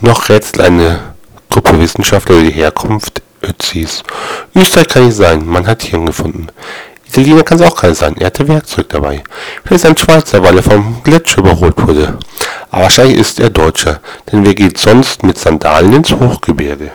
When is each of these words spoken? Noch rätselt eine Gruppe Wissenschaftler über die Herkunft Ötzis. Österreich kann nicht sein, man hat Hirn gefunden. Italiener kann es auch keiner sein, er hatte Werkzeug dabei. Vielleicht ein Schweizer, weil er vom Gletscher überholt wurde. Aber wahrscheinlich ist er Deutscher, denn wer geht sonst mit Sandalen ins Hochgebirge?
Noch 0.00 0.28
rätselt 0.28 0.60
eine 0.60 1.14
Gruppe 1.50 1.78
Wissenschaftler 1.80 2.36
über 2.36 2.44
die 2.44 2.52
Herkunft 2.52 3.22
Ötzis. 3.42 4.02
Österreich 4.54 4.88
kann 4.88 5.06
nicht 5.06 5.16
sein, 5.16 5.46
man 5.46 5.66
hat 5.66 5.82
Hirn 5.82 6.06
gefunden. 6.06 6.48
Italiener 7.06 7.42
kann 7.42 7.60
es 7.60 7.66
auch 7.66 7.76
keiner 7.76 7.94
sein, 7.94 8.16
er 8.16 8.26
hatte 8.26 8.48
Werkzeug 8.48 8.88
dabei. 8.88 9.22
Vielleicht 9.64 9.86
ein 9.86 9.96
Schweizer, 9.96 10.42
weil 10.42 10.56
er 10.56 10.62
vom 10.62 11.02
Gletscher 11.04 11.38
überholt 11.38 11.86
wurde. 11.86 12.18
Aber 12.70 12.82
wahrscheinlich 12.82 13.18
ist 13.18 13.38
er 13.38 13.50
Deutscher, 13.50 14.00
denn 14.32 14.44
wer 14.44 14.54
geht 14.54 14.78
sonst 14.78 15.22
mit 15.22 15.38
Sandalen 15.38 15.92
ins 15.92 16.12
Hochgebirge? 16.12 16.90